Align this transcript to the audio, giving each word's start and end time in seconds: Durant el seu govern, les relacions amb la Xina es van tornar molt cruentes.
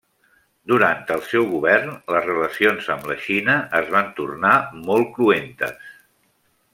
Durant 0.71 1.03
el 1.15 1.19
seu 1.33 1.43
govern, 1.51 1.91
les 2.15 2.25
relacions 2.29 2.89
amb 2.95 3.05
la 3.11 3.19
Xina 3.27 3.59
es 3.83 3.93
van 3.99 4.11
tornar 4.21 4.57
molt 4.91 5.13
cruentes. 5.19 5.89